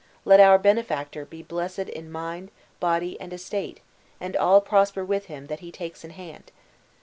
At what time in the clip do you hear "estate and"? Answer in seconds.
3.31-4.35